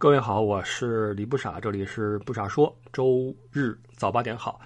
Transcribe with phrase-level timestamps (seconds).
[0.00, 2.72] 各位好，我是李不傻，这里是不傻说。
[2.92, 4.60] 周日早八点好，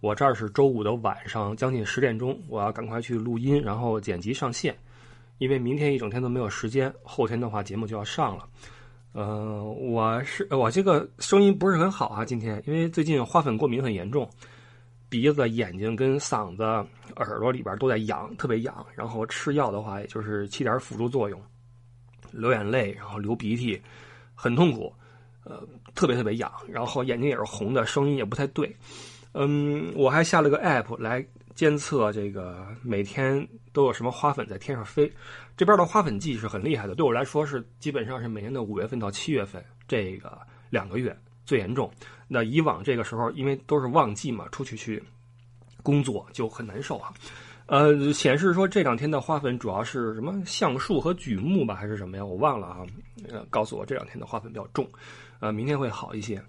[0.00, 4.76] 我这儿是周五的晚上将近十点钟，我要赶快去录音，然后剪辑上线，
[5.38, 8.46] 因为明天一整天都没有时间，后天的话节目就要上了。
[9.14, 14.28] 呃，我是我这个声音不是很好啊，今天因为最近花粉过敏很严重，
[15.08, 16.62] 鼻子、眼睛跟嗓子、
[17.16, 21.40] 耳朵里边都在痒，特别痒，然后吃药的话也就是起点辅助作用，
[22.32, 23.80] 流眼泪，然后流鼻涕。
[24.40, 24.94] 很痛苦，
[25.42, 25.66] 呃，
[25.96, 28.72] 特别特别痒，然后眼睛也是红的，声音也不太对。
[29.34, 31.26] 嗯，我还下了个 app 来
[31.56, 35.12] 监测这个每天都有什么花粉在天上飞。
[35.56, 40.38] 这边的花粉季是很厉害的，对我来说是基本上是每年的五月份到七月份这个
[40.70, 41.90] 两个月最严重。
[42.28, 45.02] 那以往这个时候因为都是旺季嘛，出去去
[45.82, 47.12] 工作就很难受啊。
[47.68, 52.24] 呃，显示说这两天的花粉主要是什么橡树和榉木吧，还是什么呀？
[52.24, 52.78] 我忘了啊。
[53.28, 54.88] 呃，告诉我这两天的花粉比较重，
[55.38, 56.42] 呃，明天会好一些。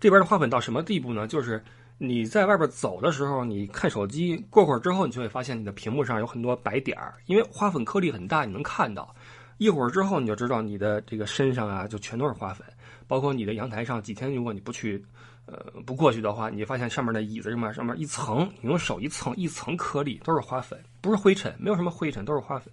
[0.00, 1.28] 这边的花粉到什么地步呢？
[1.28, 1.62] 就是
[1.98, 9.14] 你在外边走的时候，你看手机，过会儿之后，你就会发现你的屏幕上有很多白点儿，因为花粉颗粒很大，你能看到。
[9.58, 12.66] 一会儿之后，你就知道你的这个身上啊，就全都是花粉，
[13.08, 15.04] 包括你的阳台上，几天如果你不去。
[15.50, 22.70] 呃，不过去的话，你发现上面的椅子上面上面一层，你用手一蹭一层颗粒都是花粉，不是灰尘，没有什么灰尘，都是花粉，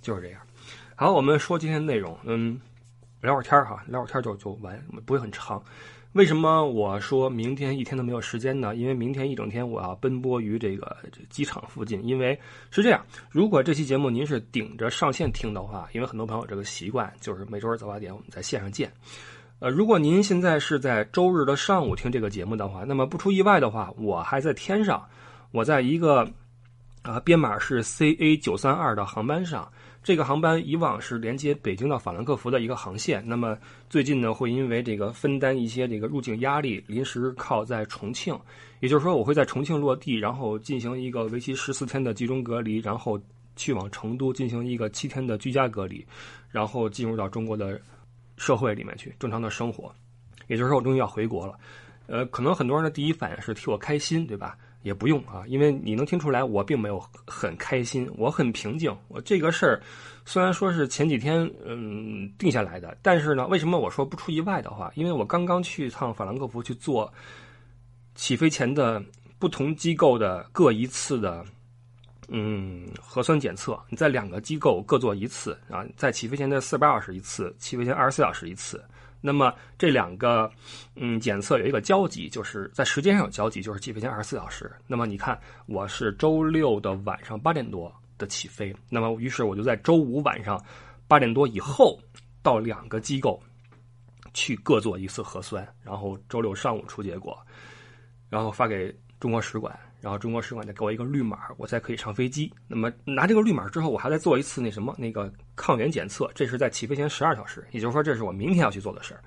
[0.00, 0.40] 就是这样。
[0.96, 2.58] 好，我们说今天的内容，嗯，
[3.20, 5.62] 聊会儿天儿哈，聊会儿天儿就就完，不会很长。
[6.12, 8.74] 为什么我说明天一天都没有时间呢？
[8.74, 10.96] 因为明天一整天我要奔波于这个
[11.28, 12.02] 机场附近。
[12.06, 12.40] 因为
[12.70, 18.90] 是这样，如果这期节目您是顶着上线听的话，因为很多朋友这个习惯就是每周日早八点我们在线上见。
[19.60, 25.02] 呃，如果您现在是在周日的上午听这个节目的话，那么不出意外的话，我还在天上，
[25.52, 26.28] 我在一个
[27.02, 29.70] 啊编码是 CA 九三二的航班上。
[30.02, 33.56] 这个航班以往是连接北京到法兰克福的一个航线，那么
[33.88, 38.38] 最近呢，会因为这个分担一些这个入境压力，临时靠在重庆。
[38.80, 43.18] 也就是说，我会在重庆落地，然后进行一个为期十四天的集中隔离，然后
[43.56, 46.04] 去往成都进行一个七天的居家隔离，
[46.50, 47.80] 然后进入到中国的。
[48.36, 49.94] 社会里面去正常的生活，
[50.48, 51.54] 也就是说我终于要回国了，
[52.06, 54.56] 呃，可能很多人的第一反应是替我开心，对吧？
[54.82, 58.94] 也不用啊，因为你能听出来我并没有很开心，我很平静。
[59.08, 59.82] 我这个事儿
[60.26, 64.92] 虽然说是前几天嗯定下来的，但是呢，为什么我说不出意外的话？
[64.94, 67.10] 因为我刚刚去一趟法兰克福去做
[68.14, 69.02] 起飞前的
[69.38, 71.44] 不同机构的各一次的。
[72.28, 78.82] 嗯，核酸检测你在两个机构各做一次啊，在起飞前的四十八小时一次，起飞前二十四小时一次。
[79.20, 80.50] 那么这两个
[80.96, 84.70] 嗯检测有一个交集，就是在时间上有交集，就是起飞前二十四小时。
[84.86, 90.62] 那么你看，我是周六的晚上八点多的起飞，那么于是我就在周五晚上
[91.08, 91.98] 八点多以后
[92.42, 93.42] 到两个机构
[94.34, 97.38] 去各做一次核酸，然后周六上午出结果，
[98.28, 99.78] 然后发给中国使馆。
[100.04, 102.52] 然后中国使馆再给我一个绿码，我才可以上飞机。
[102.68, 109.24] 那么拿这个绿码之后，我还在做一次那什么那个抗原检测，这是在起飞前十二小时，也就是说这是我明天要去做的事儿。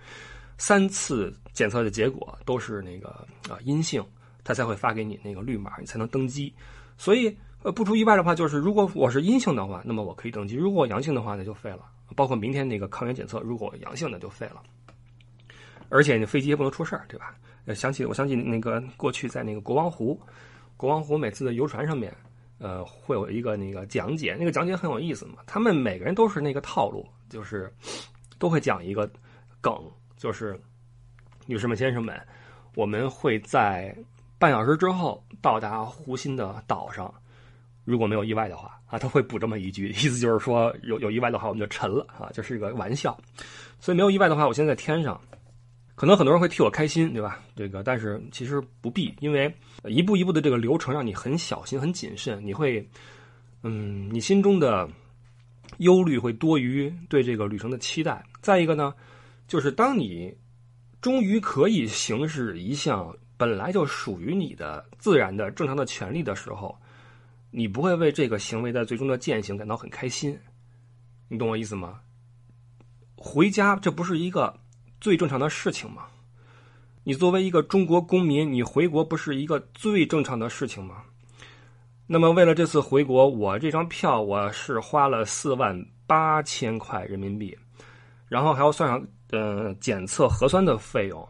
[0.59, 3.09] 三次检测的结果都是那个
[3.49, 4.05] 啊阴性，
[4.43, 6.53] 他才会发给你那个绿码，你才能登机。
[6.95, 11.79] 所以呃不出意外的话，就是如果我是阴性的话，那么我可以登机；如果阳性的话，那就废了。
[12.15, 14.61] 包括明天那个抗原检测，如果阳性的就废了。
[15.89, 17.33] 而且你飞机也不能出事儿，对吧？
[17.65, 20.21] 呃想起我想起那个过去在那个国王湖。
[20.77, 22.15] 国王湖每次的游船上面，
[22.59, 25.39] 呃，会有一个那个讲解，那个讲解很有意思嘛。
[25.47, 27.73] 他们每个人都是那个套路，就是
[28.37, 29.09] 都会讲一个
[29.59, 29.75] 梗，
[30.17, 30.59] 就是
[31.47, 32.15] 女士们、先生们，
[32.75, 33.95] 我们会在
[34.37, 37.11] 半小时之后到达湖心的岛上，
[37.83, 43.17] 如果没有意外的话啊，他会补这么一句，意思就是说有有意外的话我们就沉了啊，这是一个玩笑。
[43.79, 45.19] 所以没有意外的话，我现在在天上。
[45.97, 47.43] 可能很多人会替我开心，对吧？
[47.55, 49.51] 这个，但是其实不必，因为
[49.85, 52.39] 一步一步的这个流程让你很小心、很谨慎。
[52.45, 52.87] 你会，
[53.63, 54.87] 嗯，你心中的
[55.79, 58.23] 忧虑会多于对这个旅程的期待。
[58.41, 58.93] 再一个呢，
[59.47, 60.31] 就是当你
[61.01, 66.79] 终于可以行使一项本来就属于你的自然的、正常的权利的时候，
[67.49, 70.37] 你不会为这个行为的最终的践行感到很开心。
[71.27, 71.99] 你懂我意思吗？
[73.15, 74.55] 回家，这不是一个。
[74.99, 76.07] 最正常的事情吗？
[77.03, 81.03] 你作为一个中国公民，你回国不是一个最正常的事情吗？
[82.05, 87.57] 那么为了这次回国，我这张票我是花了四万八千块人民币，
[88.27, 91.27] 然后还要算上呃检测核酸的费用，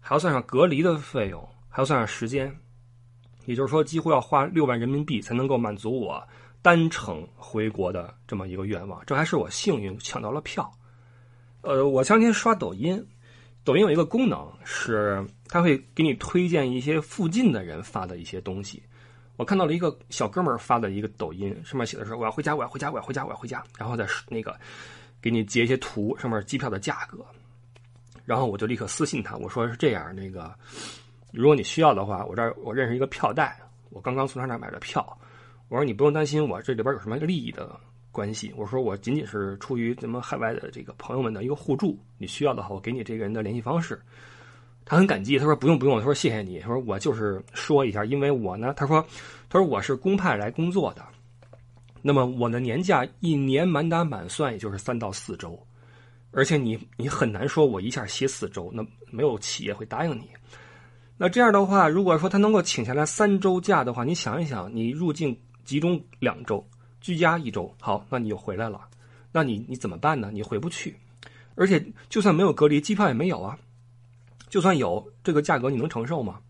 [0.00, 2.54] 还要算上隔离的费用，还要算上时间，
[3.44, 6.22] 也就是说几乎要花六万人民币才能够满足我
[6.60, 9.02] 单程回国的这么一个愿望。
[9.06, 10.70] 这还是我幸运抢到了票。
[11.66, 13.04] 呃，我前两天刷抖音，
[13.64, 18.80] 抖音有一个功能是它会给你推荐一些附近的人发的一些东西。
[19.34, 24.56] 我看到了一个小哥们儿发的一个抖音，上面写的是“我要回家，我要回家，我要回家，我要回家”，然后再那个
[25.20, 27.18] 给你截一些图，上面机票的价格。
[28.24, 30.54] 然后我就立刻私信他，我说是这样，那个
[31.32, 33.60] 如果你需要的话，我这儿我认识一个票代，
[33.90, 35.04] 我刚刚从他那儿买的票。
[35.68, 37.76] 我说你不用担心，我这里边有什么利益的
[38.16, 38.50] 关系。
[38.56, 44.00] 我说我仅仅是出于咱们海外的这个朋友们的一个互助，你需要的话，我给你这个人的联系方式。
[44.86, 49.04] 他很感激，他说不用不用，他说谢谢你，他说我就是说一下，因为我呢，他说
[49.50, 51.04] 他说我是公派来工作的，
[52.00, 55.58] 那么我的年假一年满打满算也就是三到四周。
[56.32, 60.28] 而且你你很难说，我一下歇四周，那没有企业会答应你。
[61.16, 66.62] 那这样的话，如果说他能够请下来三周假的话，你想一想，你入境集中两周，
[67.06, 68.80] 居家一周，好，那你又回来了。
[69.30, 70.28] 那你你怎么办呢？
[70.32, 70.96] 你回不去，
[71.54, 73.56] 而且就算没有隔离，机票也没有啊。
[74.48, 76.40] 就算有这个价格，你能承受吗？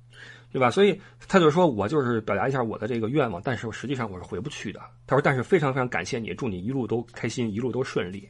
[0.51, 0.71] 对吧？
[0.71, 0.99] 所以
[1.29, 4.81] 他就说我就是表达一下我的这个愿望，但是实际上我是回不去的。
[5.07, 8.27] 他说，但是非常非常感谢你，祝你一路都开心，一路都顺利。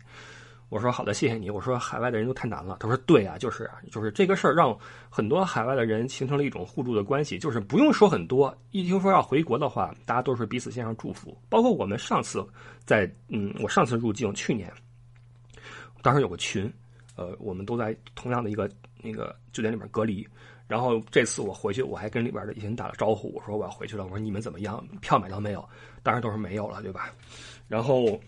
[0.68, 1.48] 我说好的，谢谢你。
[1.48, 2.78] 我说海外的人都太难了。
[2.80, 4.76] 他说对啊，就是就是这个事儿让
[5.08, 11.38] 很多海外的人形成了一种互助的关系，就是不用说很多，一听说要回国的话，大家都是彼此献上祝福。
[11.48, 12.44] 包括我们上次
[12.84, 14.72] 在嗯，我上次入境去年，
[16.02, 16.70] 当时有个群，
[17.14, 18.69] 呃，我们都在同样的一个
[19.00, 20.26] 那个酒店里面隔离。
[20.66, 24.02] 然后这次我回去，我还跟里边的一些人打了招呼，我说我要回去了。
[24.02, 24.84] 我说你们怎么样？
[25.00, 25.64] 票买到没有？
[26.02, 27.12] 当然都是没有了，对吧？
[27.69, 28.20] 然后。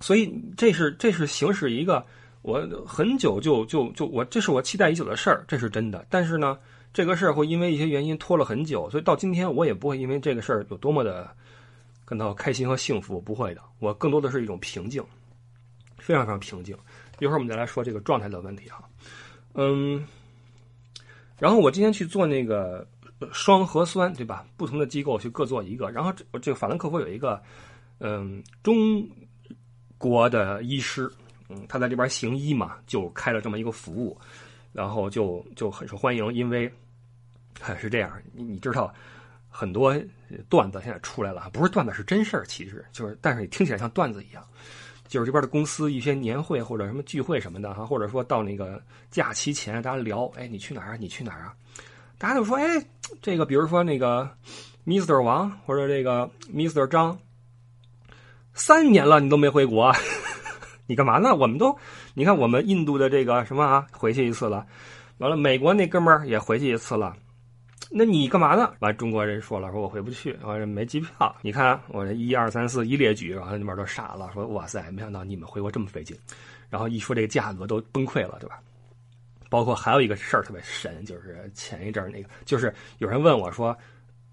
[0.00, 2.04] 所以这是这是行使一个
[2.42, 6.06] 我很久就就就我这是我期待已久的事儿，这是真的。
[6.08, 6.56] 但是呢，
[6.92, 11.28] 这个事儿会因为一些原因拖了很久，所以到今天我也不会因为这个事儿有多么的
[12.04, 13.60] 感到开心和幸福，不会的。
[13.80, 15.02] 我更多的是一种平静，
[15.98, 16.76] 非常非常平静。
[17.18, 18.88] 一会儿我们再来说这个状态的问题哈。
[19.54, 20.06] 嗯，
[21.38, 22.86] 然后我今天去做那个
[23.32, 24.46] 双核酸，对吧？
[24.56, 27.42] 不同的机构去各做一个，然后这这个法兰克福有一个
[27.98, 29.04] 嗯中。
[29.98, 31.10] 国的医师，
[31.48, 34.16] 嗯，他在这边行医嘛，就开了这么一个服务，
[34.72, 36.72] 然后就就很受欢迎，因为
[37.80, 38.94] 是这样，你你知道，
[39.50, 39.92] 很多
[40.48, 44.44] 段子现在出来了，不是段子是真事儿，其实就是，但是你听起来像段子一样，
[45.08, 48.80] 就是这边的公司一些年会或者什么聚会什么的哈，或者说到那个
[49.10, 50.96] 假期前大家聊，哎，你去哪儿啊？
[50.96, 51.54] 你去哪儿啊？
[52.18, 52.64] 大家就说，哎，
[53.20, 54.30] 这个比如说那个
[54.86, 57.18] Mr 王或者这个 Mr 张。
[58.58, 59.94] 三年了，你都没回国，
[60.86, 61.32] 你干嘛呢？
[61.32, 61.74] 我们都，
[62.12, 64.66] 你看我们印度的这个什么啊，回去一次了，
[65.18, 67.14] 完了美国那哥们儿也回去一次了，
[67.88, 68.74] 那你干嘛呢？
[68.80, 71.36] 完中国人说了，说我回不去，我没机票。
[71.40, 76.16] 你看我这一二三四一列举，然后那边都傻了，说哇塞，没想到你们回国这么费劲。
[76.68, 78.58] 然后一说这个价格都崩溃了，对吧？
[79.48, 83.74] 包括还有一个事儿特别神，就是前一阵那个，就是有人问我说。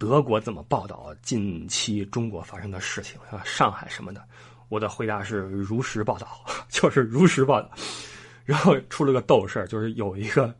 [0.05, 3.41] 德国怎么报道近期中国发生的事情啊？
[3.43, 4.23] 上海什么的，
[4.69, 6.27] 我的回答是如实报道，
[6.69, 7.67] 就是如实报道。
[8.43, 10.53] 然后出了个逗事，就是有一个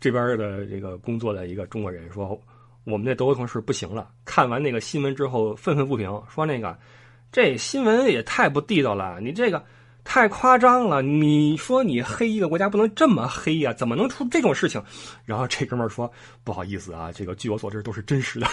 [0.00, 2.40] 这边的这个工作的一个中国人说，
[2.84, 6.74] 我们那德国同事不行了，看完那个新闻之后愤愤不平，说那个
[7.30, 9.62] 这新闻也太不地道了，你这个。
[10.10, 11.02] 太夸张了！
[11.02, 13.74] 你说你黑一个国家不能这么黑呀？
[13.74, 14.82] 怎么能出这种事情？
[15.26, 16.10] 然后这哥们儿说
[16.42, 18.46] ：“不好意思啊，这个据我所知都是真实的，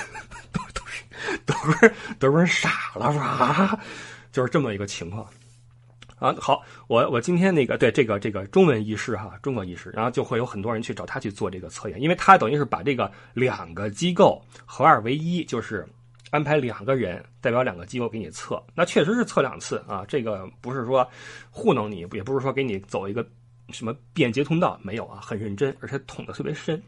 [0.51, 1.01] 都 都是
[1.45, 3.79] 德国人，德国人傻了是吧？
[4.33, 5.25] 就是这么一个情况
[6.19, 6.35] 啊。
[6.37, 15.87] 好，我我今天那个对这个这个中文医师哈，中国医师，然后就会有很多人去找他去做这个测验，因为他等于是把这个两个机构合二为一，就是。
[16.31, 20.03] 安排两个人代表两个机构给你测，那确实是测两次啊。
[20.07, 21.07] 这个不是说
[21.49, 23.25] 糊弄你，也不是说给你走一个
[23.69, 26.81] 什么便捷通道，没有啊，很认真，而且捅的特别深，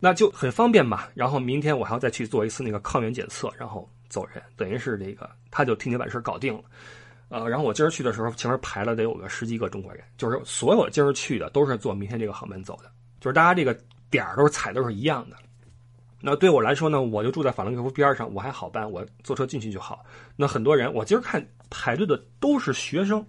[0.00, 1.04] 那就很方便嘛。
[1.14, 6.64] 然后明天我还要再去做一次那个抗原检测，然后走人，等于是这个他就替你把事搞定了。
[7.28, 13.78] 呃，然后我今儿去的时候，前面排了得有个十几个中国人，就是所有今儿去的都是坐明天这个航班走的，就是大家这个
[14.10, 15.36] 点儿都是踩都是一样的。
[16.20, 20.04] 那对我来说呢，我就住在法兰克福边上，我还好办，我坐车进去就好。
[20.36, 23.24] 那很多人，我今儿看排队的都是学生，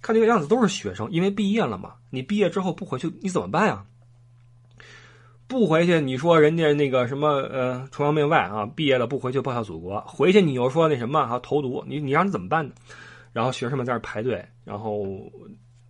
[0.00, 1.94] 看这个样子都是学生，因为毕业了嘛。
[2.10, 3.84] 你毕业之后不回去，你怎么办呀？
[5.48, 12.72] 不回去，你说人家那个什么呃，崇洋媚外啊，毕业了不回去报效祖国，回去你又说那什么哈投毒，你你让你怎么办呢？
[13.32, 15.04] 然后学生们在这排队，然后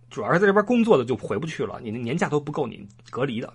[0.09, 3.53] 主要是在这边工作的就回不去了，你的年假都不够你隔离的。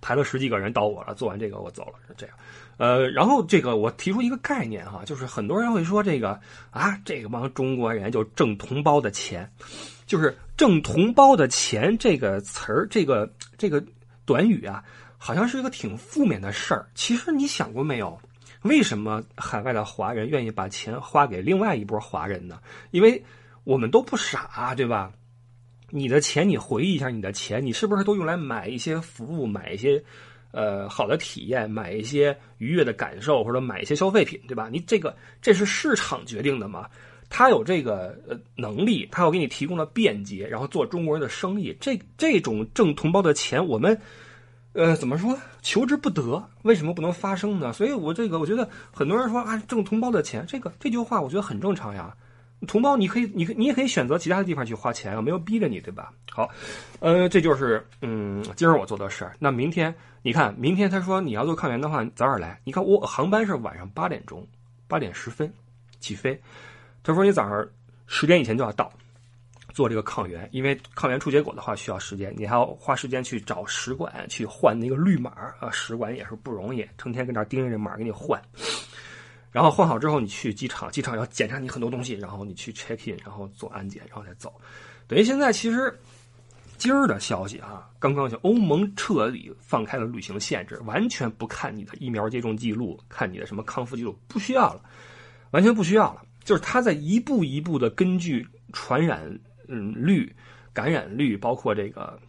[0.00, 2.36] 排了十几个人到我了，做完这个我走了，是这样。
[2.76, 6.38] 呃，然后这个我提出一个概念哈，就是很多人会说这个
[6.70, 9.50] 啊，这个帮中国人就挣同胞的钱，
[10.06, 13.84] 就是挣同胞的钱这个词儿，这个这个
[14.24, 14.84] 短语啊，
[15.16, 16.86] 好像是一个挺负面的事儿。
[16.94, 18.16] 其实你想过没有，
[18.62, 22.60] 为什么海外的华人愿意把钱花给另外一波华人呢？
[22.92, 23.20] 因为
[23.64, 25.10] 我们都不傻，对吧？
[25.90, 30.02] 你的钱，你回忆一下，你的钱，你是不是都用来买一些服务，买一些？
[30.50, 34.70] 呃，好的体验，买一些愉悦的感受，或者买一些消费品，对吧？
[34.72, 36.88] 你这个这是市场决定的嘛？
[37.28, 41.76] 他有这个呃能力，他要给你提供了便捷，然后做中国人的生意。
[41.78, 43.96] 这这种挣同胞的钱，我们
[44.72, 45.38] 呃怎么说？
[45.60, 47.70] 求之不得，为什么不能发生呢？
[47.74, 52.16] 所以我这个我觉得很多人说啊，挣同胞的钱，这个这句话我觉得很正常呀。
[52.66, 56.12] 同胞，你可以，你可你也可以选择其他的地方去花钱啊，没有逼着你，对吧？
[56.30, 56.48] 好，
[56.98, 59.36] 呃，这就是嗯，今儿我做的事儿。
[59.38, 62.60] 那明天，你看，明天他说你要做抗原的话，早点来。
[62.64, 64.44] 你看我航班是晚上八点钟，
[64.88, 65.52] 八点十分
[66.00, 66.40] 起飞。
[67.04, 67.66] 他说你早上
[68.06, 68.92] 十点以前就要到，
[69.72, 78.40] 做这个抗原，因为抗原出结果的话需要时间，你还要花时间去找使馆去换那个绿码啊，使馆也是不容易，成天跟那盯着这码给你换。
[79.50, 84.52] 然后换好之后，你去机场，机场要检查你很多东西，然后你去 check in，然后做安检，然后再走。
[85.06, 85.98] 等于现在其实
[86.76, 94.82] 今儿的消息啊，刚刚就欧盟彻底放开了旅行限制，完全不看你的疫苗接种记录，看你的什么康复记录，不需要了，
[95.52, 96.22] 完全不需要了。
[96.44, 100.30] 就是他在一步一步的根据传染嗯率、
[100.72, 102.20] 感染率，包括这个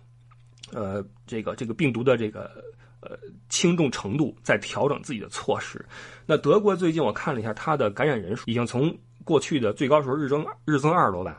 [0.72, 2.64] 呃这个这个病毒的这个。
[3.01, 5.84] 呃，轻重程度在调整自己的措施。
[6.25, 11.36] 那德国最近我看了一下，它的感染人数已经从过去的最高时候日增日增二十多万，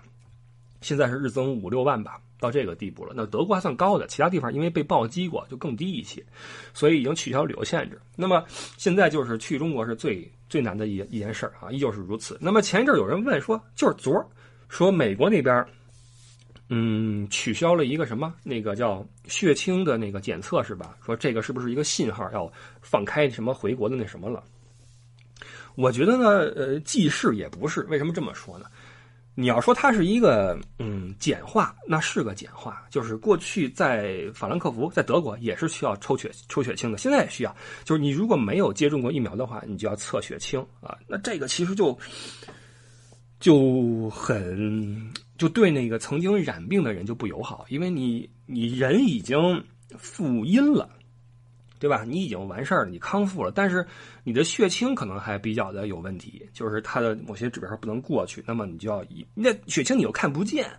[0.81, 3.13] 现在是日增五六万吧，到这个地步了。
[3.15, 6.25] 那德国还算高的，其他地方因为被暴击过就更低一些，
[6.73, 8.01] 所以已经取消旅游限制。
[8.17, 12.39] 那么现在就是去中国是最最难的一一件事儿啊，依旧是如此。
[12.41, 14.27] 那么前一阵有人问说，就是昨儿
[14.69, 15.67] 说美国那边。
[16.73, 20.97] 嗯，取消了一个什么那个叫血清的那个检测是吧？
[21.05, 22.51] 说这个是不是一个信号，要
[22.81, 24.43] 放开什么回国的那什么了？
[25.75, 27.81] 我觉得呢，呃，既是也不是。
[27.91, 28.67] 为什么这么说呢？
[29.35, 32.85] 你要说它是一个嗯简化，那是个简化。
[32.91, 37.57] 就是过去在法兰克福，在德国也是需要抽血抽血清的，现在也需要。
[37.85, 40.99] 就是你如果没有接种过疫苗的话，你就要测血清啊。
[41.09, 41.99] 那这个其实就
[43.41, 45.11] 就很。
[45.37, 49.65] 就对那个曾经染病的人就不友好，因为你你人已经
[49.97, 50.87] 复阴了，
[51.79, 52.05] 对吧？
[52.05, 53.87] 你已经完事儿了，你康复了，但是
[54.23, 60.71] 你的血清可能还比较的有问题，就是它的某些指标不能过去，那么你就要以那血清你又看不见。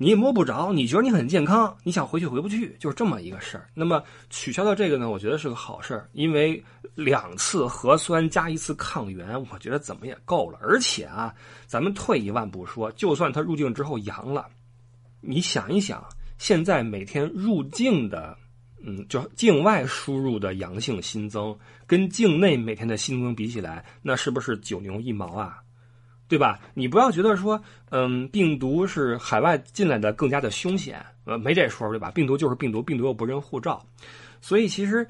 [0.00, 3.68] 你也摸不着，你觉得你很健康，你想回去回不去，就是这么一个事儿。
[3.74, 4.00] 那么
[4.30, 5.10] 取消掉这个呢？
[5.10, 6.62] 我觉得是个好事儿，因为
[6.94, 10.58] 两次核酸加一次抗原，我觉得怎么也够了。
[10.62, 11.34] 而且啊，
[11.66, 14.46] 咱们退一万步说，就算他入境之后阳了，
[15.20, 16.04] 你想一想，
[16.38, 18.38] 现在每天入境的，
[18.84, 25.58] 嗯，就境外输入的阳性新增，跟境内每天的新增比起来，那是不是九牛一毛啊？
[26.28, 26.60] 对吧？
[26.74, 27.58] 你不要觉得说，
[27.90, 32.10] 嗯，病毒是海外进来的更加的凶险，呃，没这说，对吧？
[32.10, 33.82] 病毒就是病毒，病毒又不认护照，
[34.42, 35.06] 所以其实，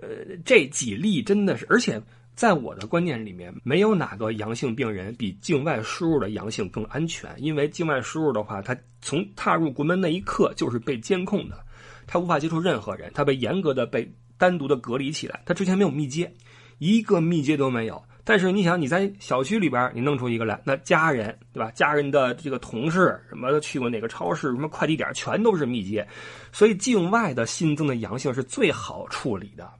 [0.00, 2.00] 呃，这几例真的是，而且
[2.34, 11.62] 在我的观念里面，没有哪个阳性病人比境外输入的阳性更安全，因为境外输入的话，他从踏入国门那一刻就是被监控的，
[12.06, 16.32] 他无法接触任何人，他被严格的被单独的隔离起来，他之前没有密接，
[16.78, 18.02] 一个密接都没有。
[18.26, 21.70] 但是你想，你在小区里边，你弄出一个来，那家人对吧？
[21.72, 26.08] 家人的这个同事什么的，去过哪个超市、什么快递点，全都是密接，
[26.50, 29.70] 所以境外的新增的阳性是最好处理的，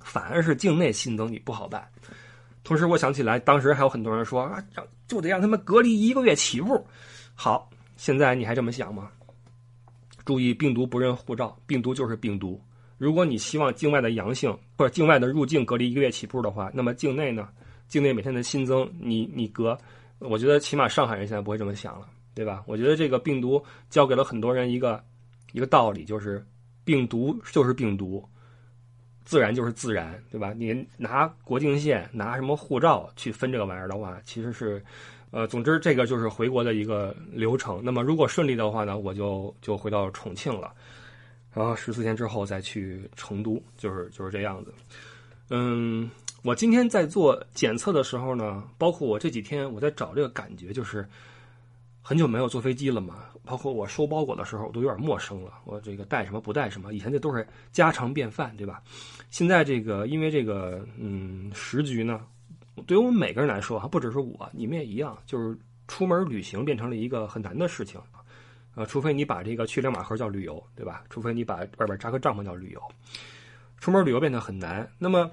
[0.00, 1.88] 反而是境内新增你不好办。
[2.62, 6.86] 同时，我想起来，当时还有很多人说啊，让就得让他们隔离一个月起步。
[7.34, 9.10] 好，现在你还这么想吗？
[10.26, 12.60] 注意，病毒不认护照，病毒就是病毒。
[12.98, 17.48] 如果你希望境外的阳性或者境外的入境隔离一个月起步的话，那么境内呢？
[17.88, 19.78] 境内每天的新增，你你隔，
[20.18, 22.64] 我觉得起码上海人现在不会这么想了，对吧？
[22.66, 25.00] 我觉得这个病毒教给了很多人一个
[25.52, 26.44] 一个道理，就是
[26.84, 28.26] 病毒就是病毒，
[29.24, 30.52] 自然就是自然，对吧？
[30.56, 34.82] 你拿国境线拿什么护照去分这个玩意儿的话，其实是，
[35.30, 37.80] 呃，总之这个就是回国的一个流程。
[37.84, 40.72] 那么如果顺利的话呢，我就就回到重庆了。
[41.56, 44.74] 然后十四天之后再去成都，就是就是这样子。
[45.48, 46.10] 嗯，
[46.42, 51.08] 我今天在做检测的时候呢，包括我这几天我在找这个感觉，就是
[52.02, 55.52] 很久没有坐飞机了嘛，包括我收包裹的时候，我都有点陌生了。
[55.64, 58.82] 我这个带什么不带什么，以前这都是家常便饭，对吧？
[59.30, 62.20] 现在这个因为这个嗯时局呢，
[62.86, 65.58] 对于我们每个人来说还，不只是我，你们也一样，就是
[65.88, 67.98] 出门旅行变成了一个很难的事情
[68.76, 71.02] 呃，除非你把这个去两马河叫旅游，对吧？
[71.10, 72.80] 除非你把外边扎个帐篷叫旅游，
[73.80, 74.88] 出门旅游变得很难。
[74.96, 75.28] 那么，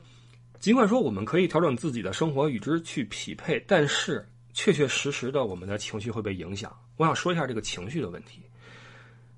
[0.59, 4.27] 尽管说我们可以调整自己的生活与之去匹配，但是。
[4.55, 6.71] 确确实实的，我们的情绪会被影响。
[6.97, 8.39] 我想说一下这个情绪的问题，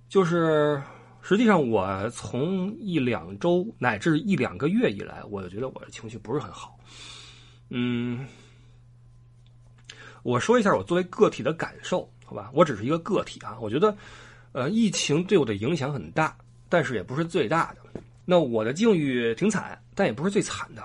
[0.09, 0.83] 就是
[1.21, 6.77] 实际上我从一两周乃至一两个月以来，我就觉得我的情绪不是很好。
[7.69, 8.27] 嗯，
[10.21, 12.51] 我说一下我作为个体的感受，吧？
[12.53, 13.57] 我只是一个个体啊。
[13.59, 13.95] 我觉得，
[14.51, 16.37] 呃，疫情对我的影响很大，
[16.69, 18.01] 但是也不是最大的。
[18.25, 20.83] 那我的境遇挺惨，但也不是最惨的。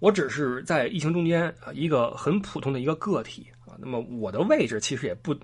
[0.00, 3.72] 我只是在疫情中间一个很普通的一个个体啊。
[3.78, 5.34] 那么我的位置其实也不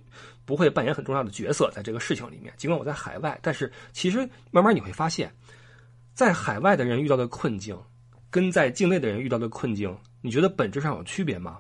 [0.45, 2.53] 不会扮演很重要的角色在这个事情里面。
[2.57, 5.33] 尽管我在海外，但是其实慢慢你会发现，
[6.15, 7.79] 在海外的人遇到的困境，
[8.29, 11.59] 跟在境内的人遇到的困境，你觉得本质上有区别吗？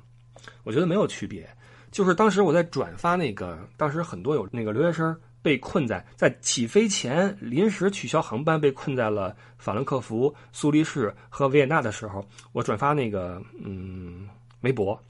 [0.64, 1.48] 我觉得没有区别。
[1.90, 14.28] 就是当时我在转发那个，当时很多有那个留学生被困在在起飞前临时取消航班，被困在了法兰克福、苏黎世和维也纳的时候，我转发那个嗯
[14.60, 15.00] 微博。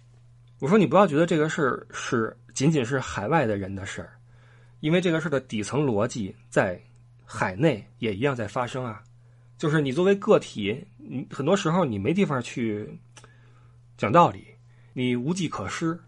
[0.59, 4.13] 我说你不要觉得这个事儿是仅仅是海外的人的事儿，
[4.81, 6.81] 因为这个事儿的底层逻辑在
[7.25, 9.03] 海内也一样在发生啊。
[9.59, 12.89] 就是你作为个体，你很多时候你没地方去
[13.99, 14.47] 讲道理，
[14.95, 15.99] 你无计可施，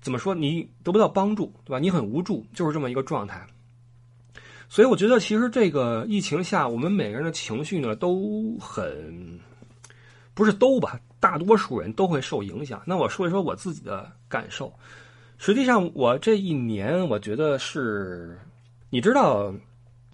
[0.00, 1.78] 怎么说你得不到帮助，对吧？
[1.78, 3.46] 你很无助，就是这么一个状态。
[4.68, 9.40] 所以我觉得，其实这个疫情下，我们每个人的情绪呢都很。
[10.34, 12.80] 不是都吧，大多数人都会受影响。
[12.86, 14.72] 那我说一说我自己的感受。
[15.36, 18.38] 实际上，我这一年，我觉得是，
[18.88, 19.52] 你知道，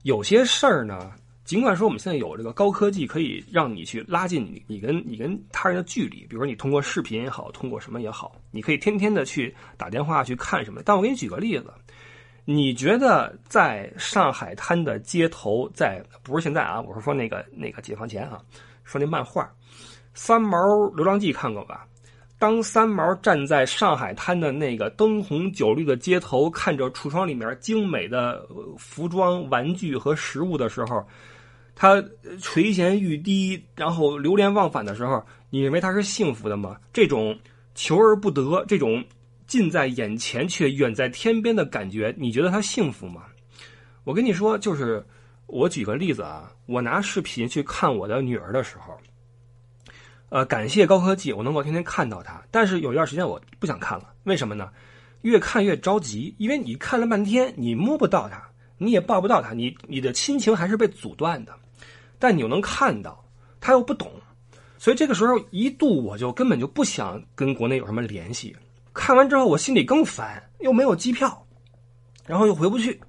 [0.02, 1.12] 有些事儿呢，
[1.44, 10.80] 尽管说我们现在有这个高科技，可以让你去拉近你你跟你跟他人的距离，比如说你通过视频也好，通过什么也好，你可以天天的去打电话去看什么。
[10.84, 11.70] 但我给你举个例子，
[12.46, 18.40] 你觉得在上海滩的街头，在不是现在啊，我是说那个那个解放前啊，
[18.82, 19.50] 说那漫画。
[20.14, 20.58] 三毛
[20.94, 21.86] 流浪记看过吧？
[22.38, 28.46] 当三毛站在上海滩的那个灯红酒绿的街头，看着橱窗里面精美的
[28.78, 31.02] 服装、玩具和食物的时候，
[31.74, 32.02] 他
[32.40, 36.76] 垂涎欲滴，然后流连忘返的时候，你认为他是幸福的吗？
[36.92, 37.38] 这种
[37.74, 39.04] 求而不得，这种
[39.46, 43.24] 近在眼前却远在天边的感觉，你觉得他幸福吗？
[44.04, 45.04] 我跟你说，就是
[45.46, 48.96] 我举个例子啊，我拿视频去看我的女儿的时候。
[50.30, 52.42] 呃，感谢高科技，我能够天天看到它。
[52.50, 54.70] 但是有一段时间我不想看了，为什么呢？
[55.22, 58.42] 越看越着急，因为你看了半天，你摸不到它，
[58.78, 61.54] 你也抱不到它，你你的亲情还是被阻断的。
[62.18, 63.24] 但你又能看到，
[63.60, 64.10] 他又不懂，
[64.78, 68.56] 所以这个时候一度我就根本就不想跟国内有什么联系。
[68.92, 71.46] 看完之后我心里更烦，又没有机票，
[72.26, 73.00] 然后又回不去，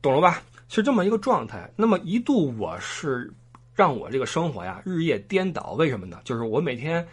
[0.00, 0.42] 懂了吧？
[0.68, 1.70] 是这么一个状态。
[1.76, 3.32] 那么一度我是。
[3.74, 6.18] 让我这个生活呀日夜颠倒，为什么呢？
[6.24, 7.06] 就是我每天，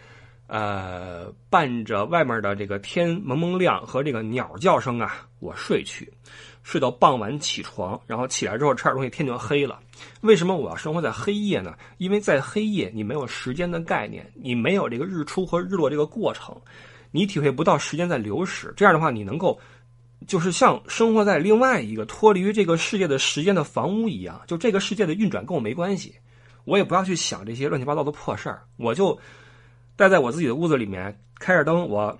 [0.47, 6.11] 呃，伴着外面的这个天蒙蒙亮和这个鸟叫声啊，我睡去，
[6.65, 9.79] 睡到傍晚起床，然后起来之后吃点东西，天就黑了。
[10.21, 11.75] 为什么我要生活在黑夜呢？
[11.99, 16.59] 因为在黑夜你没有时间的概念，你没有这个日出和日落这个过程，
[17.11, 18.73] 你体会不到时间在流逝。
[18.75, 19.59] 这样的话，你能够
[20.25, 26.15] 就是像生活在另外一个脱离于这个世界的时间的房屋一样，就这个世界的运转跟我没关系。
[26.63, 29.15] 我也不要去想这些乱七八糟的破事儿，我就
[29.95, 32.17] 待在我自己的屋子里面，开着灯，我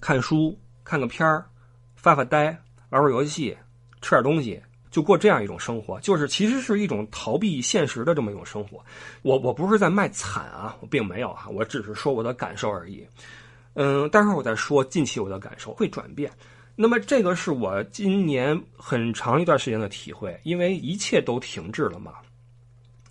[0.00, 1.46] 看书、看个片儿、
[1.94, 3.56] 发发呆、玩玩游戏、
[4.02, 5.98] 吃点东西，就过这样一种生活。
[6.00, 8.84] 就是其实是一种逃避现实的这么一种生活。
[9.22, 13.06] 我我不是在卖惨啊，我并没有哈，我只是说我的感受而已。
[13.74, 16.30] 嗯，待会儿我再说近期我的感受会转变。
[16.76, 22.14] 那么这个是我今年很长一段时间的体会，因为一切都停滞了嘛。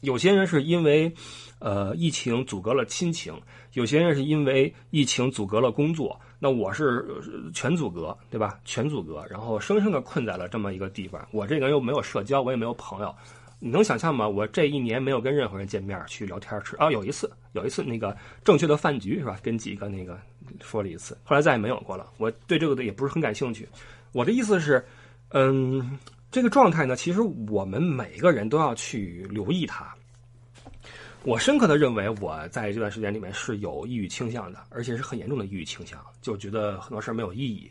[0.02, 1.14] 有些人是因为，
[1.60, 3.36] 呃，疫情阻隔了亲情；
[3.74, 6.20] 有些人是因为疫情阻隔了工作。
[6.40, 7.06] 那我是
[7.54, 8.60] 全阻隔，对吧？
[8.64, 11.28] 全阻隔，然后生生的困在了这么一个地方。
[11.32, 13.14] 我这个人又没有社交，我也没有朋友。
[13.60, 14.28] 你能想象吗？
[14.28, 16.90] 我这一年没有跟任何人见面去聊天吃啊？
[16.90, 19.38] 有一次，有一次那个正确的饭局是吧？
[19.44, 20.18] 跟几个那个
[20.62, 22.10] 说了一次，后来再也没有过了。
[22.18, 23.68] 我对这个的也不是很感兴趣。
[24.14, 24.86] 我的意思是，
[25.32, 26.00] 嗯。
[26.32, 29.92] 这个状态呢，其实我们每个人都要去留意它。
[31.24, 37.70] 我深刻的认为，我在这段时间里面是有抑郁倾向的，而且是很严重的抑郁倾向，就觉得很多事儿没有意义。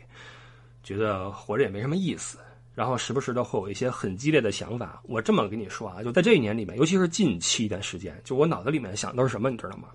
[0.83, 2.37] 觉得活着也没什么意思，
[2.75, 5.01] 然后时不时的会有一些很激烈的想法。
[5.03, 9.89] 我这么跟你说啊，就在这一年里面，尤其是近期一段时间，就我脑子里面想都是什么，你知道吗？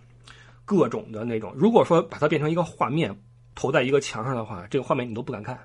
[0.64, 3.16] 各种的那种，如果说把它变成一个画面，
[3.54, 5.58] 投在一个墙上的话，这个画面你都不敢看。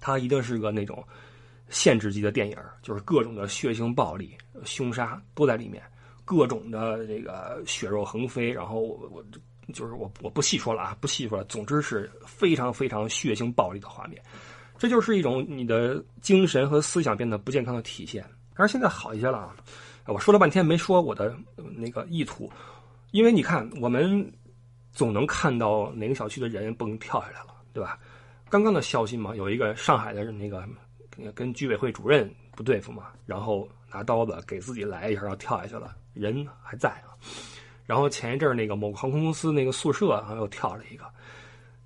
[0.00, 1.02] 它一定是个那种
[1.70, 5.82] 限制级的电影，就是各种的血腥暴力、凶杀都在里面，
[6.28, 9.24] 各种的这个血肉横飞，然后我我
[9.72, 11.44] 就是我我不细说了啊，不细说了。
[11.44, 14.22] 总之是非常非常血腥暴力的画面，
[14.76, 18.22] 这就是一种你的精神和思想变得不健康的体现。
[18.54, 19.56] 但是现在好一些了啊，
[20.04, 22.50] 我说了半天没说我的那个意图。
[23.12, 24.30] 因为你看，我们
[24.92, 27.98] 总能看到哪个小区的人蹦跳下来了，对吧？
[28.50, 30.62] 刚刚的消息嘛，有一个上海的那个
[31.34, 37.14] 跟居委会主任不对付嘛，然后拿刀子给自己来一下，然后跳下去了，人还在啊。
[37.86, 41.04] 然后前一阵那个某航空公司那个宿舍啊又跳了一个，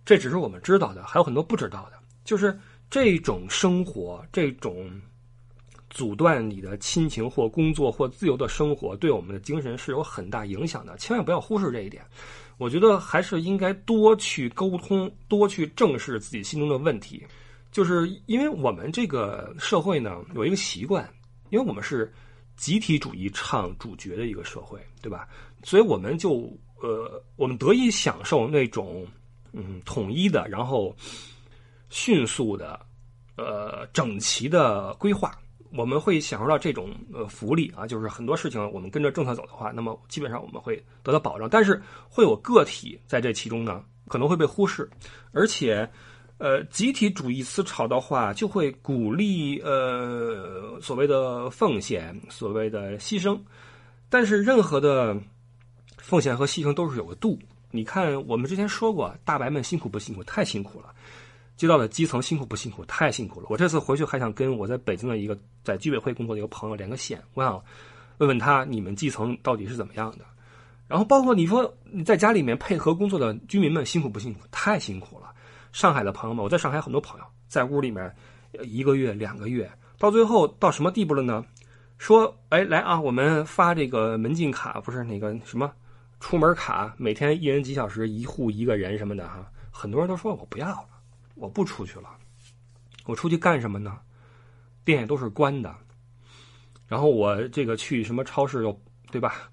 [0.05, 2.59] 这只是我们知道的，还有很多不知道的，就是
[2.91, 4.91] 这种生活，这种。
[5.91, 10.97] 阻断你的亲情或工作或自由的生活，对我们的精神是有很大影响的。
[10.97, 12.03] 千万不要忽视这一点。
[12.57, 17.23] 我觉得还是应该多去沟通，多去正视自己心中的问题。
[17.71, 21.07] 就是因为我们这个社会呢，有一个习惯，
[21.51, 22.11] 因为我们是
[22.63, 25.27] 集体主义唱主角的一个社会，对吧？
[25.65, 26.49] 所以我们就
[26.81, 29.05] 呃，我们得以享受那种
[29.53, 30.95] 嗯统一的，然后
[31.91, 32.79] 迅速的
[33.37, 35.37] 呃整齐的规划。
[35.77, 41.51] 我们会享受到这种呃福利啊，就是很多事情我们跟着政策走的话，那么基本上我们会得到保障。
[41.51, 44.89] 但是会有个体在这其中呢，可能会被忽视，
[45.33, 45.91] 而且，
[46.43, 53.39] 呃，集体主义思潮的话，就会鼓励呃所谓的奉献，所谓的牺牲。
[54.09, 55.17] 但是任何的
[55.99, 57.39] 奉献和牺牲都是有个度。
[57.71, 60.25] 你看，我们之前说过，大白们辛苦不辛苦？
[60.25, 60.93] 太辛苦了。
[61.57, 62.85] 街道的基层辛苦不辛苦？
[62.87, 63.47] 太辛苦了！
[63.49, 67.63] 我这次回去还想跟我在北京的一个在居委会工作的一个朋友连个线，我想
[68.19, 70.25] 问问他你们基层到底是怎么样的。
[70.89, 74.41] 然后包括你说你在家里面配合工作的居民们辛苦不辛苦？
[74.51, 75.32] 太辛苦了！
[75.73, 78.15] 上海的朋友们，我在上海很多朋友在屋里面
[78.63, 81.45] 一个月、两个月，到最后到什么地步了呢？
[81.99, 85.73] 说哎来啊，我们发这个门禁卡，不是那个什么
[86.21, 89.51] 出门卡，每天一人几小时，一户一个人什么的哈。
[89.71, 90.89] 很多人都说我不要了。
[91.35, 92.09] 我不出去了，
[93.07, 93.99] 我出去干什么呢？
[94.85, 95.75] 店也都是关的，
[96.87, 98.81] 然后我这个去什么超市又
[99.11, 99.51] 对吧？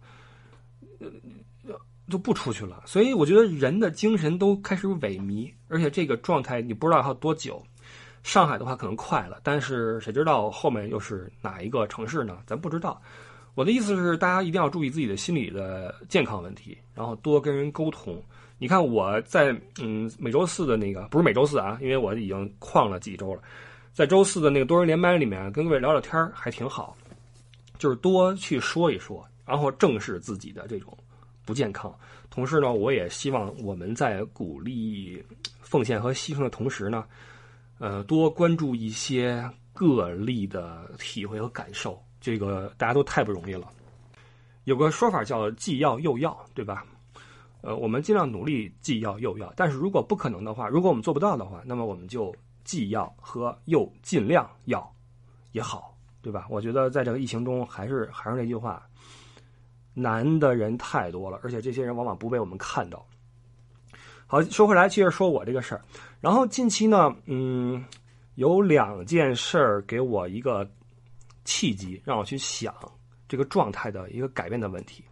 [2.10, 2.84] 就不出去了。
[2.86, 7.64] 所以我觉得人的精神都开始萎靡，而且这个状态你不知道还有多久。
[8.22, 12.40] 上海的话可能快了，但是谁知道后面又是哪一个城市呢？
[12.46, 13.02] 咱不知道。
[13.56, 18.22] 我的意思是，大家一定要注意自己的心理的健康问题，然后多跟人沟通。
[18.58, 23.42] 你看我在嗯每周四的那个不是每周四啊，因为我已经旷了几周了，
[23.94, 26.96] 在周四的那个多人连麦里面跟各位聊聊天还挺好，
[27.78, 30.96] 就是多去说一说，然后正视自己的这种
[31.50, 31.92] 不健康。
[32.30, 35.22] 同时呢，我也希望我们在鼓励
[35.62, 37.04] 奉献和牺牲的同时呢，
[37.80, 42.00] 呃，多关注一些个例的体会和感受。
[42.22, 43.68] 这个大家都太不容易了。
[44.66, 46.86] 有个说法叫既要又要，对吧？
[47.62, 52.34] 呃，我们尽量努力既要又要，但是如果不可能的话，如果我们做不到的话，那么我们就
[52.64, 54.90] 既要和又尽量要
[55.52, 56.48] 也好，对吧？
[56.50, 58.88] 我觉得在这个疫情中，还是还是那句话，
[60.02, 63.06] 难的人太多了，而且这些人往往不被我们看到。
[64.26, 65.82] 好，说回来，接着说我这个事儿。
[66.22, 67.84] 然后近期呢，嗯，
[68.36, 70.70] 有两件事儿给我一个
[71.46, 72.74] 契机，让我去想
[73.28, 75.04] 这个状态的一个改变的问题。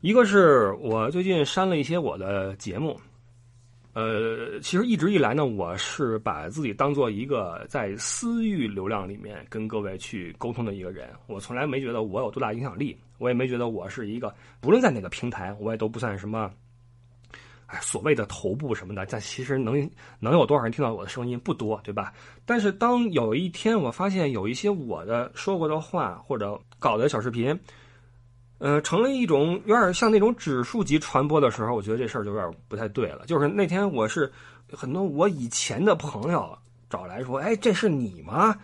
[0.00, 2.96] 一个是我最近删了一些我的节目，
[3.94, 16.50] 呃，其实一直以来呢，我是把自己当做一个在私域流量里面跟各位去沟通的一个人，我从来没觉得我有多大影响力，我也没觉得我是一个，不论在哪个平台，我也都不算什么，
[17.66, 22.12] 哎，所谓的头部什么的，但其实能能有多少人听到我的声音不多，对吧？
[22.46, 27.58] 但是当有一天我发现有一些我的说过的话或者搞的小视频。
[28.60, 33.24] 呃，成了一种有点像那种指数级传播的时候，我觉得这事儿就有点不太对了。
[33.24, 34.28] 就是那天我是
[34.72, 36.58] 很多我以前的朋友
[36.90, 38.58] 找来说：“哎，这是你吗？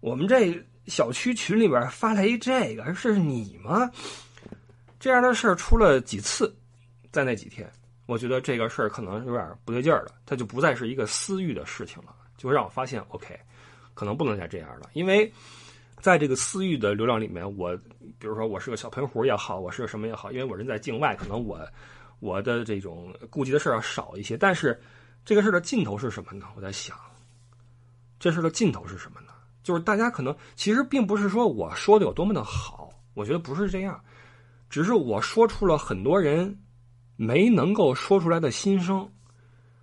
[0.00, 0.52] 我们这
[0.86, 3.90] 小区群里边发来一这个，这是你吗？”
[4.98, 6.54] 这样的事儿出了几次，
[7.10, 7.70] 在那几天，
[8.06, 13.38] 我觉得这个事儿可能有点不对劲儿了，它就不再是一个私域的事情了，就让我发现，OK，
[13.94, 15.32] 可能不能再这样了，因为。
[16.02, 17.76] 在这个私域的流量里面，我
[18.18, 21.60] 比如说我是个小喷壶也好，我是个什么也好，因为我人在境外，可能我
[22.20, 24.34] 我的这种顾及的事儿要少一些。
[24.34, 24.80] 但是
[25.26, 26.46] 这个事儿的尽头是什么呢？
[26.56, 26.96] 我在想，
[28.18, 29.29] 这事的尽头是什么呢？
[29.62, 34.00] 就是大家可能其实并不是说我说的有多么的好，我觉得不是这样，
[34.68, 36.58] 只是我说出了很多人
[37.16, 39.08] 没能够说出来的心声。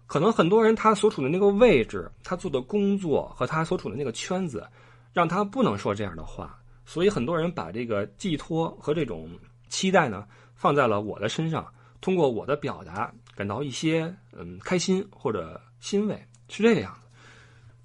[0.08, 4.66] 可能很多人他所处的那个位置，他做的工作和他所处的那个圈子，
[5.12, 9.30] 让他不能说这样的话，所以很多人把这个寄托和这种
[9.68, 11.68] 期待呢放在了我的身上，
[12.00, 16.16] 通过我的表达感到一些嗯开心或者欣慰，
[16.48, 17.07] 是这个样子。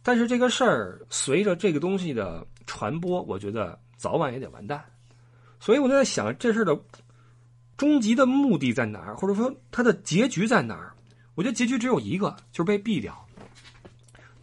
[0.02, 4.84] 但是这个事儿随着这个东西的传播，我觉得早晚也得完蛋。
[5.60, 6.76] 所以我就在想，这事的
[7.76, 10.92] 终极的目的在哪儿，或者说它的结局在哪儿？
[11.34, 13.16] 我觉得结局只有一个，就是被毙掉，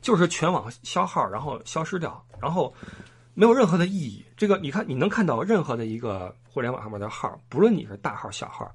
[0.02, 2.74] 就是全网消耗，然后消失掉，然后
[3.34, 4.26] 没有任何的意义。
[4.38, 8.74] 这个你看，你能看到任何的一个互联网上面的号，不论你是大号小号，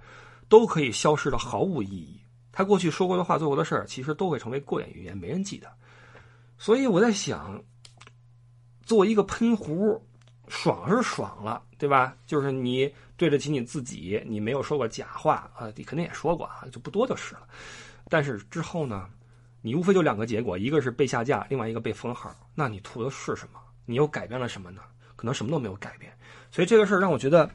[0.49, 2.21] 都可以消失的毫无意义。
[2.53, 5.67] 他过去说过的话、做过的事儿，其实都会成为过眼云烟，没人记得。
[6.59, 7.63] 所以我在想，
[8.83, 10.01] 做一个喷壶，
[10.49, 12.17] 爽是爽了，对吧？
[12.27, 17.47] 就是你对得起你自己，你没有说过假话啊，你肯定也说过啊，就不多就是了。
[18.09, 19.09] 但是之后呢，
[19.63, 22.35] 你无非就两个结果，一个是被下架，另外一个被封号。
[22.55, 23.61] 那你图的是什么？
[23.87, 24.83] 你又改变了什么呢？
[25.17, 26.13] 可能什么都没有改变。
[26.51, 27.51] 所以这个事儿让我觉得，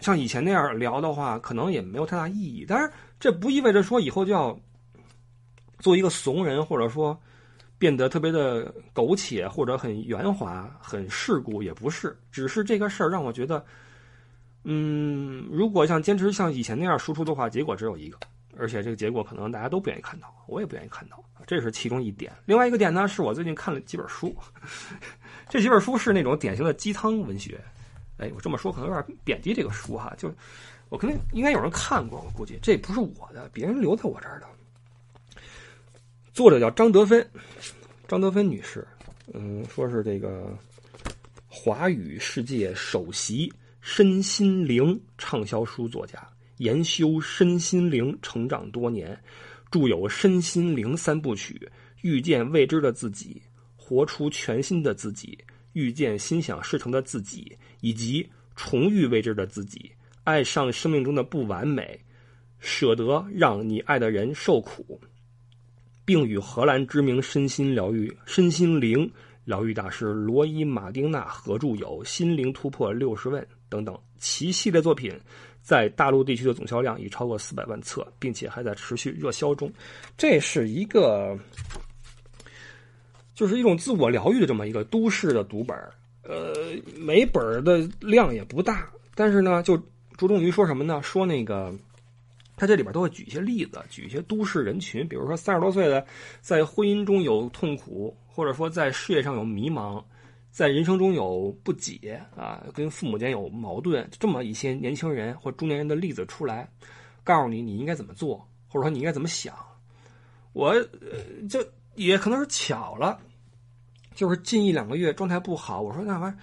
[0.00, 2.64] 像以前那样聊的话，可能也没有太大意义。
[2.68, 4.58] 但是这不意味着说以后就要
[5.78, 7.18] 做一个怂人，或者说
[7.82, 12.16] 变得特别的苟且，或者很圆滑、很世故，也不是。
[12.30, 13.64] 只是这个事儿让我觉得，
[14.62, 18.16] 嗯，如果像坚持像以前那样输出的话，结果只有一个。
[18.56, 22.32] 而且这个结果可能大家都不愿意看到，我也不愿意看到，这是其中一点。
[22.44, 24.32] 另外一个点呢，是我最近看了几本书，
[25.50, 27.60] 这几本书是那种典型的鸡汤文学。
[28.18, 30.32] 哎，我这么说可能有点贬低这个书哈，就
[30.88, 34.46] 我肯定应该有人看过，我估计这不是我的，别人留在我这儿的。
[36.32, 37.28] 作者叫张德芬，
[38.08, 38.86] 张德芬女士，
[39.34, 40.56] 嗯，说是这个
[41.46, 46.26] 华语世界首席身心灵畅销书作家。
[46.56, 49.18] 研修身心灵成长多年，
[49.70, 51.54] 著有《身心灵三部曲》
[52.00, 53.42] 《遇见未知的自己》
[53.84, 55.38] 《活出全新的自己》
[55.74, 58.24] 《遇见心想事成的自己》以及
[58.56, 59.78] 《重遇未知的自己》
[60.24, 62.00] 《爱上生命中的不完美》
[62.66, 64.98] 《舍得让你爱的人受苦》，
[66.04, 69.10] 并与荷兰知名身心疗愈、身心灵
[69.44, 75.12] 疗愈大师罗伊·马丁纳合著有《心灵突破六十问》等等其系列作品。
[75.62, 79.72] 在大陆地区的总销量已超过四百万册，并且还在持续热销中。
[80.18, 81.38] 这是一个，
[83.32, 85.76] 就是一种自我疗愈的这么一个都市的读本
[86.24, 86.52] 呃，
[86.98, 89.76] 每本的量也不大，但是呢，就
[90.16, 91.00] 着重于说什么呢？
[91.00, 91.72] 说那个，
[92.62, 96.06] 他这里边都会举一些例子，举一些都市人群，比如说三十多岁的
[96.40, 100.00] 在婚姻中有痛苦，或者说在事业上有迷茫。
[100.52, 106.70] 在人生中有不解啊，跟父母间有矛盾，这么一些年轻人或中年人的例子出来，
[107.24, 108.36] 告诉你你应该怎么做，
[108.68, 109.52] 或者说你应该怎么想。
[110.52, 111.58] 我呃，就
[111.96, 113.18] 也可能是巧了，
[114.14, 116.38] 就是近一两个月状态不好，我说那玩意儿，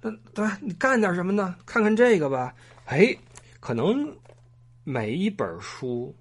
[0.00, 0.56] 那对吧？
[0.62, 1.56] 你干点什么呢？
[1.66, 2.54] 看看这个吧。
[2.84, 3.12] 哎，
[3.58, 4.16] 可能
[4.88, 6.14] 每一本书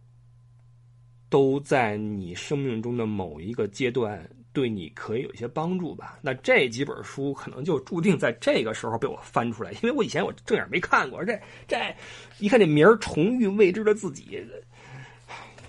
[1.29, 4.27] 都在你生命中的某一个阶段。
[4.51, 6.17] 对你可以有一些帮助吧？
[6.21, 11.21] 那这几本书可能就注定在这个时候被我翻出来，因为我以前我正眼没看过。
[11.25, 11.77] 这这
[12.39, 14.23] 一看这名儿“重遇未知的自己”，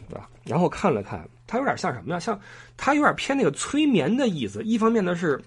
[0.08, 0.30] 对吧？
[0.44, 2.20] 然后看了看，它有点像什么呀？
[2.20, 2.40] 像
[2.76, 4.62] 它有点偏那个催眠的意思。
[4.62, 5.42] 一方面呢是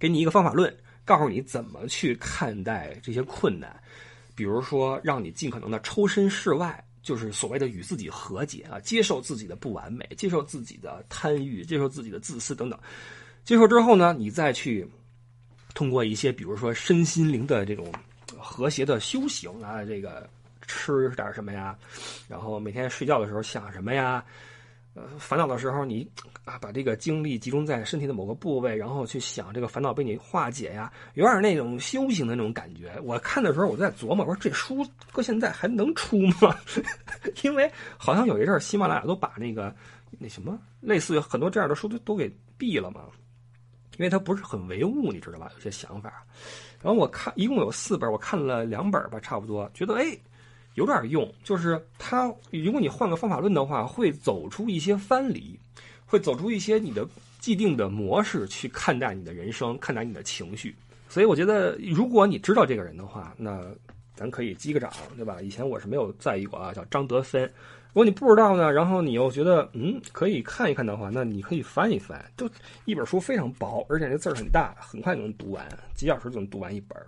[0.00, 3.80] 给你一个方法论，告诉你怎么去看待这些困难，
[4.34, 6.82] 比如说让你尽可能的抽身事外。
[7.04, 12.80] 就是所谓的与自己和解啊，接受自己的不完美，接受自己的贪欲，接受自己的自私等等。
[13.44, 14.88] 接受之后呢，你再去
[15.74, 17.92] 通过一些，比如说身心灵的这种
[18.38, 20.26] 和谐的修行啊，这个
[20.66, 21.76] 吃点什么呀，
[22.26, 24.24] 然后每天睡觉的时候想什么呀。
[24.94, 26.08] 呃，烦恼的时候，你
[26.44, 32.92] 啊把这个精力集中在身体的某个部位，然后去想这个烦恼被你化解呀，有点那种修行的那种感觉。
[33.02, 36.56] 我看的时候，我在琢磨，我说这书搁现在还能出吗？
[37.42, 39.74] 因为好像有一阵喜马拉雅都把那个
[40.18, 43.00] 那什么类似于很多这样的书都都给毙了嘛，
[43.98, 45.50] 因为它不是很唯物，你知道吧？
[45.56, 46.24] 有些想法。
[46.80, 50.16] 然后我看一共有四本，我看了两本吧，差不多，觉得哎。
[50.74, 52.32] 有点用，就是它。
[52.50, 55.58] 如果你换个方法论的话，会走出一些藩篱，
[56.06, 57.06] 会走出一些你的
[57.40, 60.74] 既定的模式去看待你的人生，看待你的情绪。
[61.08, 63.64] 所以我觉得，如果你知道这个人的话，那
[64.16, 65.40] 咱可以击个掌，对吧？
[65.40, 67.42] 以前我是没有在意过啊，叫张德芬，
[67.88, 72.50] 如果你不知道呢，然后你又觉得嗯可以看一看的话，那你可以翻一翻，就
[72.84, 76.98] 一本书非常薄，而且这字儿很大，很快就能读完，几小时就能读完一本，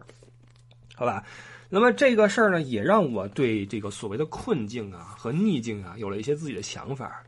[0.94, 1.24] 好吧？
[1.68, 7.22] 那么这个事儿呢，也让我对这个所谓的困境啊和逆境啊有了一些自己的想法。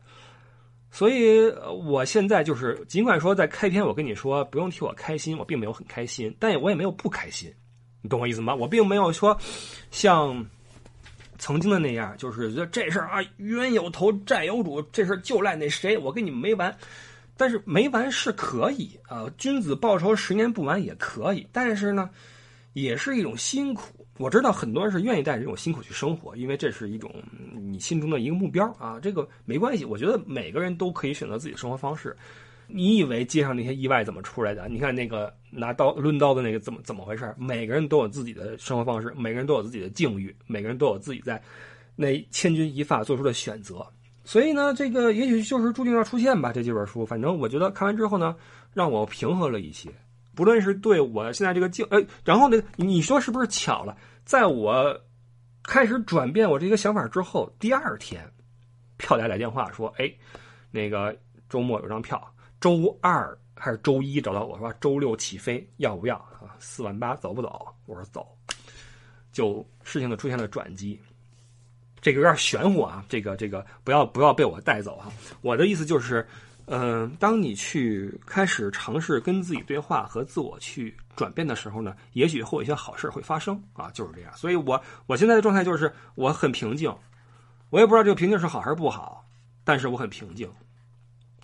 [0.91, 1.47] 所以
[1.85, 7.53] 我现在就是，尽管说在开篇我跟你说不用替我开心，我并没有很开心，但我也没有不开心，
[8.01, 8.55] 你懂我意思吗？
[8.55, 9.37] 我并没有说
[9.91, 10.43] 像
[11.37, 16.75] 曾经的那样，就是觉得这事儿啊冤有头债有主，这事儿就赖那谁，我跟你们没完。
[17.37, 22.09] 但是没完是可以啊，君子报仇十年不晚也可以，但是呢，
[22.73, 23.98] 也是一种辛苦。
[24.19, 27.09] 我知道很多人是愿意带着这种辛苦去生活，因为这是一种
[27.55, 28.99] 你心中的一个目标啊。
[29.01, 32.13] 这个没关系，我觉得每个人都可以选择自己的生活方式。
[32.67, 34.67] 你以为街上那些意外怎么出来的？
[34.67, 37.33] 你看那个拿刀抡刀的那个怎么怎么回事？
[37.37, 41.41] 每个人都有自己的生活方式，每个人都有自己的境遇，每个人都有自己在
[41.95, 43.87] 那千钧一发做出的选择。
[44.25, 46.51] 所以呢，这个也许就是注定要出现吧。
[46.51, 48.35] 这几本书，反正我觉得看完之后呢，
[48.73, 49.89] 让我平和了一些。
[50.39, 53.97] 不论是对我现在这个境，哎，然后呢，你说是不是巧了？
[54.23, 54.97] 在我
[55.61, 58.25] 开始转变我这个想法之后，第二天，
[58.95, 60.09] 票代打电话说：“哎，
[60.71, 61.13] 那个
[61.49, 62.25] 周末有张票，
[62.61, 66.55] 周二还是周一找到我说周六起飞，要不要啊？
[66.57, 68.25] 四万八走不走？”我说走。
[69.33, 70.97] 就事情的出现了转机，
[71.99, 75.11] 这个有点玄乎啊，这个这个不要不要被我带走哈。
[75.41, 76.25] 我的意思就是。
[76.71, 84.31] 嗯，当你去开始尝试跟自己对话和自我去转变的时候呢，也许会有一些好事会发生啊，就是这样。
[84.37, 86.95] 所以我我现在的状态就是我很平静，
[87.71, 89.25] 我也不知道这个平静是好还是不好，
[89.63, 90.47] 但是我很平静，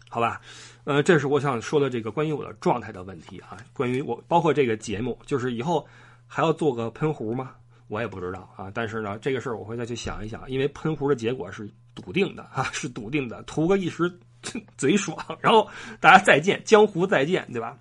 [0.09, 0.39] 好吧？
[0.83, 5.87] 呃，这是我想说的这个关于我的状态的问题啊，关于我包括这个节目，就是以后
[6.27, 7.55] 还要做个喷壶吗？
[7.87, 14.07] 我也不知道啊，但是呢，这个事儿我会再去想一想，因为喷壶的结果是笃定的啊，是笃定的，图个一时。
[14.77, 15.67] 贼爽，然后
[15.99, 17.77] 大家再见，江湖再见，对吧？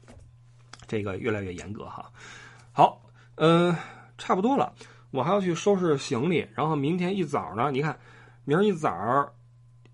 [0.86, 2.10] 这个越来越严格哈。
[2.72, 3.00] 好，
[3.36, 3.74] 嗯，
[4.18, 4.72] 差不多了，
[5.10, 7.98] 我还要去收拾行李，然后明天一早呢，你看，
[8.44, 8.92] 明儿一早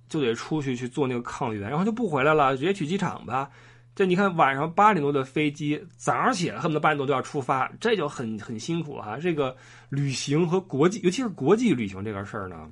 [0.08, 3.48] 就得出去去做那个抗原，然后就不回来了，直接去机场吧。
[3.94, 9.16] 这你看，晚上八点多的飞机，早上起来恨不得八点多就要出发，这就很很辛苦哈。
[9.20, 9.56] 这个
[9.90, 12.68] 旅行和国际，尤其是国际旅行这个事儿呢，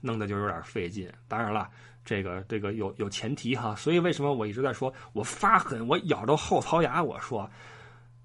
[0.00, 1.12] 弄得就有点费劲。
[1.26, 1.68] 当然了。
[2.06, 7.50] 这个这个有有前提哈，所以为什么我一直在说，我发狠，我咬着后槽牙，我说，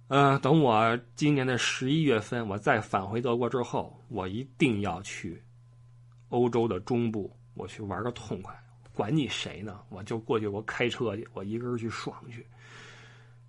[0.08, 5.42] 呃，等我今年的十一月份，我再返回德国之后，我一定要去
[6.30, 8.54] 欧洲的中部，我去玩个痛快，
[8.94, 12.46] 管你谁呢，我就过去，我开车去，我一个人去爽去，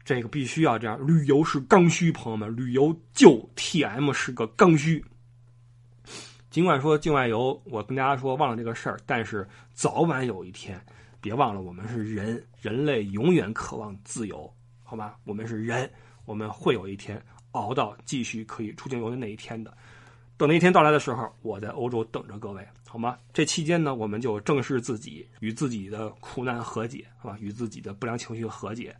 [0.03, 5.05] 这个必须要这样，旅游是刚需，朋友们，旅游就 T M 是个刚需。
[6.53, 10.79] 尽管说境外游，我跟大家说忘了这个事儿，但是早晚有一天，
[11.19, 14.53] 别忘了我们是人，人类永远渴望自由，
[14.85, 15.15] 好吗？
[15.25, 15.91] 我们是人，
[16.27, 17.19] 我们会有一天
[17.53, 19.75] 熬到继续可以出境游的那一天的。
[20.37, 23.17] 等那一天到来的时候，我在欧洲等着各位，好吗？
[23.33, 27.38] 这期间呢，我们就正视自己，与自己的苦难和解，好吧？
[27.41, 28.95] 与自己的不良情绪和解。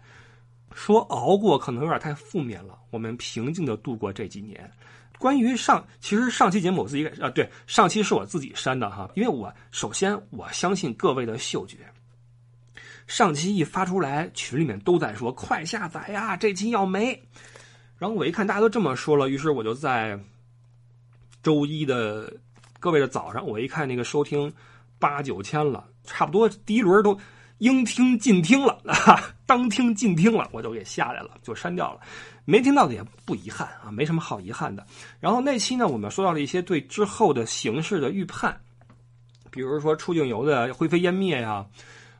[0.73, 4.73] 说熬过可能有点太负面了，我们平静的度过这几年。
[5.23, 11.77] 关于上，其实上期节目我自己啊，对，上期是我自己删的哈，因为我首先我相信各位的嗅觉。
[13.07, 17.23] 上期一发出来，群里面都在说快下载呀，这期要没。
[17.99, 20.19] 然后我一看大家都这么说了，于是我就在
[21.41, 22.33] 周一的
[22.81, 24.53] 各位的早上，我一看那个收听
[24.99, 27.17] 八九千了，差不多第一轮都
[27.59, 28.77] 应听尽听了，
[29.47, 32.01] 当听尽听了，我就给下来了，就删掉了。
[32.45, 34.85] 没听到的也不遗憾啊，没什么好遗憾的。
[35.21, 38.61] 然后那期呢，我们说到了一些对之后的形势的预判，
[39.51, 41.65] 比如说出境游的灰飞烟灭呀，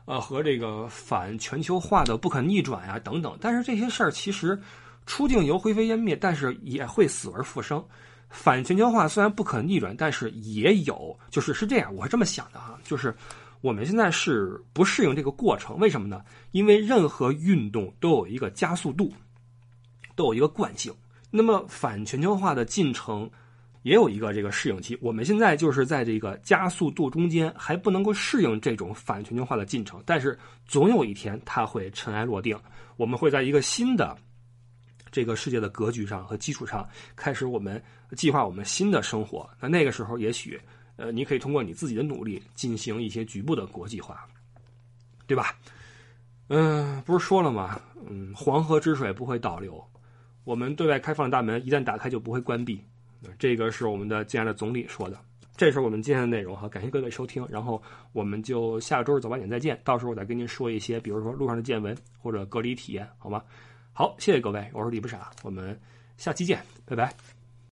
[0.05, 3.37] 呃，和这个反全球化的不可逆转呀等等。
[3.41, 4.57] 但是这些事儿其实
[5.05, 7.83] 出境游灰飞烟灭，但是也会死而复生。
[8.29, 13.13] 反全球化虽然不可逆转，但是也有，就是是这样，我是这么想的哈，就是
[13.61, 16.21] 我们现在是不适应这个过程，为什么呢？
[16.51, 19.13] 因为任何运动都有一个加速度。
[20.15, 20.93] 都有一个惯性，
[21.29, 23.29] 那么反全球化的进程
[23.81, 24.97] 也有一个这个适应期。
[25.01, 32.57] 我们现在就是在这个加速度中间，还不能够适应这种反全球化的进程，但是总有一天它会尘埃落定，
[32.95, 34.17] 我们会在一个新的
[35.11, 37.81] 这个世界的格局上和基础上开始我们
[38.15, 39.49] 计划我们新的生活。
[39.59, 40.59] 那那个时候，也许
[40.95, 44.25] 呃，你可以通过你自己的努力进行一些局部的国际化，
[45.27, 45.55] 对吧？
[46.49, 47.81] 嗯，不是说了吗？
[48.07, 49.83] 嗯，黄河之水不会倒流。
[50.43, 52.81] 我们对外开放的大门一旦打开就不会关闭，
[53.37, 55.17] 这个是我们的亲爱的总理说的。
[55.55, 57.81] 这是我们今天的内容哈，感谢各位收听，然后
[58.11, 63.43] 我们就下周日早八点再见，到时候我再跟您说一些，比如说路上的见闻或者隔离体验，好吗？
[63.93, 65.79] 好，谢谢各位，我是李不傻，我们
[66.17, 67.32] 下期见，拜拜。